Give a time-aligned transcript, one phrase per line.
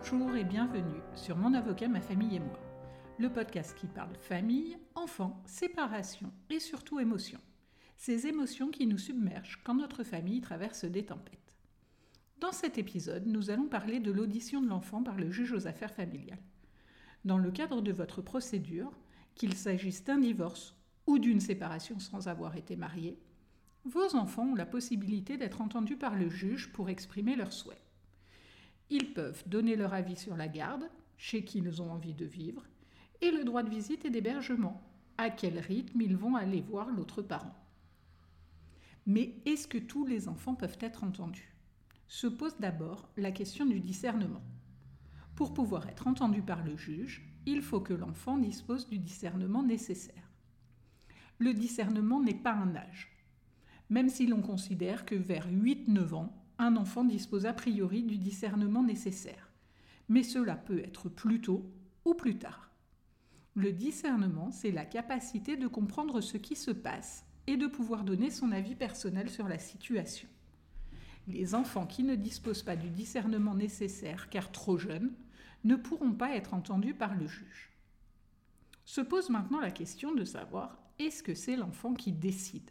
[0.00, 2.60] Bonjour et bienvenue sur Mon avocat, ma famille et moi,
[3.18, 7.40] le podcast qui parle famille, enfants, séparation et surtout émotions.
[7.96, 11.56] Ces émotions qui nous submergent quand notre famille traverse des tempêtes.
[12.38, 15.94] Dans cet épisode, nous allons parler de l'audition de l'enfant par le juge aux affaires
[15.94, 16.42] familiales.
[17.24, 18.96] Dans le cadre de votre procédure,
[19.34, 20.76] qu'il s'agisse d'un divorce
[21.08, 23.18] ou d'une séparation sans avoir été marié,
[23.84, 27.82] vos enfants ont la possibilité d'être entendus par le juge pour exprimer leurs souhaits.
[28.90, 32.64] Ils peuvent donner leur avis sur la garde, chez qui ils ont envie de vivre,
[33.20, 34.82] et le droit de visite et d'hébergement,
[35.18, 37.54] à quel rythme ils vont aller voir l'autre parent.
[39.06, 41.52] Mais est-ce que tous les enfants peuvent être entendus?
[42.06, 44.42] Se pose d'abord la question du discernement.
[45.34, 50.30] Pour pouvoir être entendu par le juge, il faut que l'enfant dispose du discernement nécessaire.
[51.38, 53.10] Le discernement n'est pas un âge.
[53.90, 58.82] Même si l'on considère que vers 8-9 ans, un enfant dispose a priori du discernement
[58.82, 59.50] nécessaire.
[60.08, 61.70] Mais cela peut être plus tôt
[62.04, 62.70] ou plus tard.
[63.54, 68.30] Le discernement, c'est la capacité de comprendre ce qui se passe et de pouvoir donner
[68.30, 70.28] son avis personnel sur la situation.
[71.26, 75.12] Les enfants qui ne disposent pas du discernement nécessaire car trop jeunes
[75.64, 77.70] ne pourront pas être entendus par le juge.
[78.84, 82.70] Se pose maintenant la question de savoir est-ce que c'est l'enfant qui décide?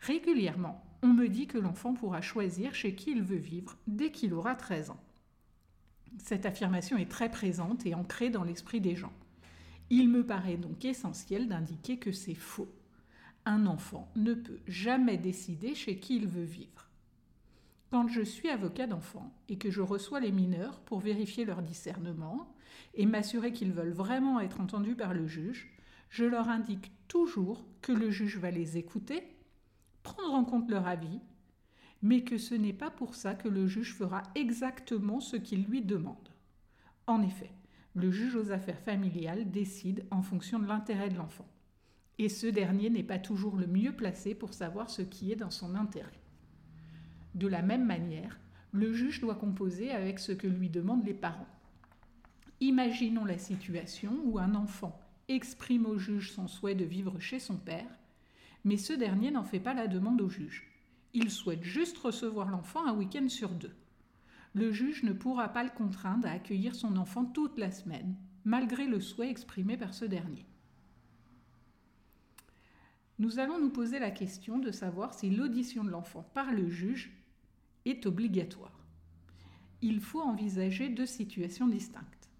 [0.00, 4.34] Régulièrement, on me dit que l'enfant pourra choisir chez qui il veut vivre dès qu'il
[4.34, 5.00] aura 13 ans.
[6.18, 9.12] Cette affirmation est très présente et ancrée dans l'esprit des gens.
[9.90, 12.68] Il me paraît donc essentiel d'indiquer que c'est faux.
[13.46, 16.88] Un enfant ne peut jamais décider chez qui il veut vivre.
[17.90, 22.54] Quand je suis avocat d'enfants et que je reçois les mineurs pour vérifier leur discernement
[22.94, 25.70] et m'assurer qu'ils veulent vraiment être entendus par le juge,
[26.10, 29.22] je leur indique toujours que le juge va les écouter
[30.14, 31.20] prendre en compte leur avis,
[32.00, 35.82] mais que ce n'est pas pour ça que le juge fera exactement ce qu'il lui
[35.82, 36.28] demande.
[37.06, 37.50] En effet,
[37.94, 41.48] le juge aux affaires familiales décide en fonction de l'intérêt de l'enfant,
[42.18, 45.50] et ce dernier n'est pas toujours le mieux placé pour savoir ce qui est dans
[45.50, 46.20] son intérêt.
[47.34, 48.38] De la même manière,
[48.72, 51.48] le juge doit composer avec ce que lui demandent les parents.
[52.60, 54.98] Imaginons la situation où un enfant
[55.28, 57.98] exprime au juge son souhait de vivre chez son père
[58.64, 60.70] mais ce dernier n'en fait pas la demande au juge.
[61.14, 63.74] Il souhaite juste recevoir l'enfant un week-end sur deux.
[64.54, 68.86] Le juge ne pourra pas le contraindre à accueillir son enfant toute la semaine, malgré
[68.86, 70.46] le souhait exprimé par ce dernier.
[73.18, 77.10] Nous allons nous poser la question de savoir si l'audition de l'enfant par le juge
[77.84, 78.78] est obligatoire.
[79.82, 82.30] Il faut envisager deux situations distinctes.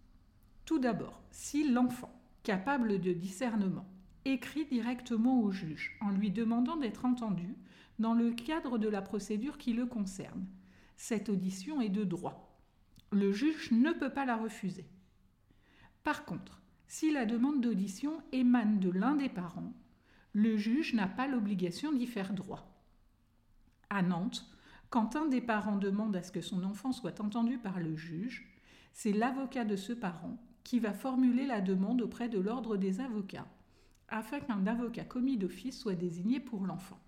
[0.64, 2.12] Tout d'abord, si l'enfant,
[2.42, 3.88] capable de discernement,
[4.28, 7.56] écrit directement au juge en lui demandant d'être entendu
[7.98, 10.46] dans le cadre de la procédure qui le concerne.
[10.96, 12.60] Cette audition est de droit.
[13.10, 14.86] Le juge ne peut pas la refuser.
[16.04, 19.72] Par contre, si la demande d'audition émane de l'un des parents,
[20.32, 22.82] le juge n'a pas l'obligation d'y faire droit.
[23.90, 24.46] À Nantes,
[24.90, 28.46] quand un des parents demande à ce que son enfant soit entendu par le juge,
[28.92, 33.46] c'est l'avocat de ce parent qui va formuler la demande auprès de l'ordre des avocats
[34.08, 36.98] afin qu'un avocat commis d'office soit désigné pour l'enfant.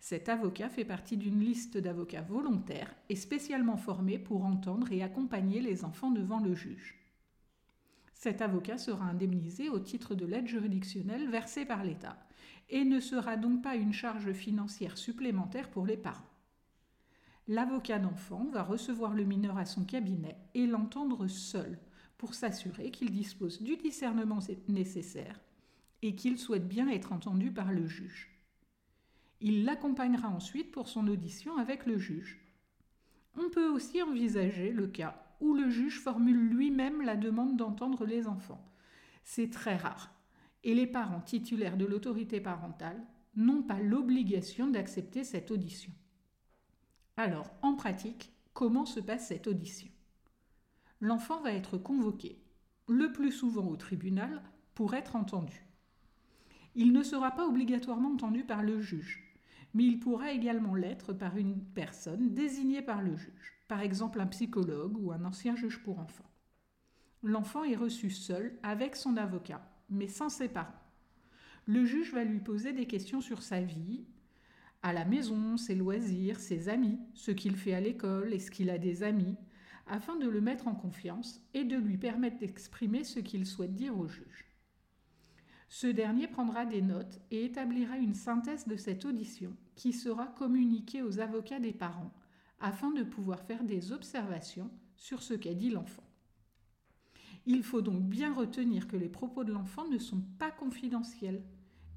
[0.00, 5.60] Cet avocat fait partie d'une liste d'avocats volontaires et spécialement formés pour entendre et accompagner
[5.60, 6.96] les enfants devant le juge.
[8.12, 12.18] Cet avocat sera indemnisé au titre de l'aide juridictionnelle versée par l'État
[12.70, 16.28] et ne sera donc pas une charge financière supplémentaire pour les parents.
[17.48, 21.78] L'avocat d'enfant va recevoir le mineur à son cabinet et l'entendre seul
[22.16, 24.38] pour s'assurer qu'il dispose du discernement
[24.68, 25.38] nécessaire
[26.04, 28.28] et qu'il souhaite bien être entendu par le juge.
[29.40, 32.40] Il l'accompagnera ensuite pour son audition avec le juge.
[33.38, 38.26] On peut aussi envisager le cas où le juge formule lui-même la demande d'entendre les
[38.26, 38.70] enfants.
[39.22, 40.14] C'est très rare,
[40.62, 43.02] et les parents titulaires de l'autorité parentale
[43.34, 45.92] n'ont pas l'obligation d'accepter cette audition.
[47.16, 49.88] Alors, en pratique, comment se passe cette audition?
[51.00, 52.44] L'enfant va être convoqué,
[52.88, 54.42] le plus souvent au tribunal,
[54.74, 55.64] pour être entendu.
[56.74, 59.22] Il ne sera pas obligatoirement entendu par le juge,
[59.74, 64.26] mais il pourra également l'être par une personne désignée par le juge, par exemple un
[64.26, 66.30] psychologue ou un ancien juge pour enfants.
[67.22, 70.72] L'enfant est reçu seul avec son avocat, mais sans ses parents.
[71.66, 74.04] Le juge va lui poser des questions sur sa vie,
[74.82, 78.76] à la maison, ses loisirs, ses amis, ce qu'il fait à l'école, est-ce qu'il a
[78.76, 79.36] des amis,
[79.86, 83.98] afin de le mettre en confiance et de lui permettre d'exprimer ce qu'il souhaite dire
[83.98, 84.53] au juge.
[85.76, 91.02] Ce dernier prendra des notes et établira une synthèse de cette audition qui sera communiquée
[91.02, 92.14] aux avocats des parents
[92.60, 96.04] afin de pouvoir faire des observations sur ce qu'a dit l'enfant.
[97.44, 101.42] Il faut donc bien retenir que les propos de l'enfant ne sont pas confidentiels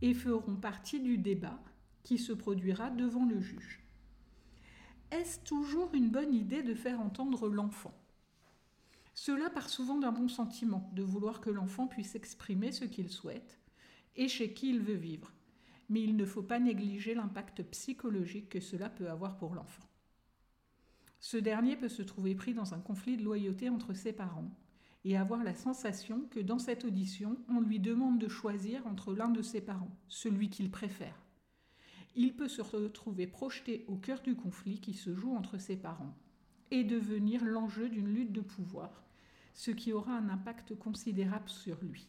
[0.01, 1.61] et feront partie du débat
[2.01, 3.85] qui se produira devant le juge.
[5.11, 7.93] Est-ce toujours une bonne idée de faire entendre l'enfant?
[9.13, 13.59] Cela part souvent d'un bon sentiment, de vouloir que l'enfant puisse exprimer ce qu'il souhaite
[14.17, 15.31] et chez qui il veut vivre.
[15.89, 19.83] Mais il ne faut pas négliger l'impact psychologique que cela peut avoir pour l'enfant.
[21.19, 24.51] Ce dernier peut se trouver pris dans un conflit de loyauté entre ses parents
[25.03, 29.29] et avoir la sensation que dans cette audition, on lui demande de choisir entre l'un
[29.29, 31.23] de ses parents, celui qu'il préfère.
[32.15, 36.15] Il peut se retrouver projeté au cœur du conflit qui se joue entre ses parents
[36.71, 39.03] et devenir l'enjeu d'une lutte de pouvoir,
[39.53, 42.07] ce qui aura un impact considérable sur lui.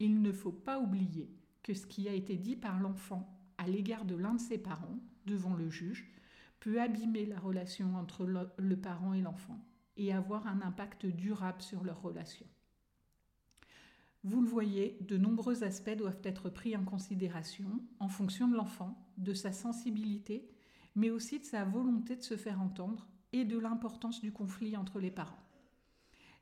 [0.00, 1.30] Il ne faut pas oublier
[1.62, 4.98] que ce qui a été dit par l'enfant à l'égard de l'un de ses parents
[5.26, 6.10] devant le juge
[6.60, 9.58] peut abîmer la relation entre le, parent et l'enfant
[9.96, 12.46] et avoir un impact durable sur leur relation.
[14.24, 19.08] Vous le voyez, de nombreux aspects doivent être pris en considération en fonction de l'enfant,
[19.16, 20.48] de sa sensibilité,
[20.94, 24.98] mais aussi de sa volonté de se faire entendre et de l'importance du conflit entre
[25.00, 25.38] les parents.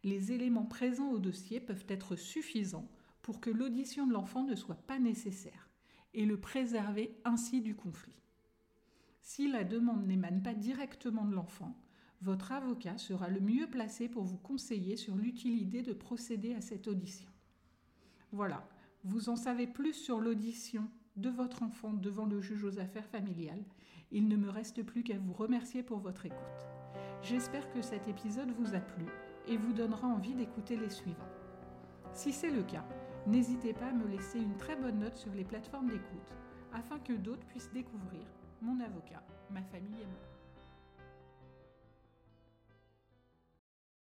[0.05, 2.89] Les éléments présents au dossier peuvent être suffisants
[3.27, 5.69] pour que l'audition de l'enfant ne soit pas nécessaire
[6.15, 8.15] et le préserver ainsi du conflit.
[9.21, 11.77] Si la demande n'émane pas directement de l'enfant,
[12.23, 16.87] votre avocat sera le mieux placé pour vous conseiller sur l'utilité de procéder à cette
[16.87, 17.29] audition.
[18.31, 18.65] Voilà,
[19.03, 23.65] vous en savez plus sur l'audition de votre enfant devant le juge aux affaires familiales.
[24.13, 26.39] Il ne me reste plus qu'à vous remercier pour votre écoute.
[27.23, 29.07] J'espère que cet épisode vous a plu
[29.49, 31.33] et vous donnera envie d'écouter les suivants.
[32.13, 32.87] Si c'est le cas,
[33.27, 36.35] n'hésitez pas à me laisser une très bonne note sur les plateformes d'écoute
[36.73, 38.27] afin que d'autres puissent découvrir
[38.63, 40.36] mon avocat, ma famille et moi.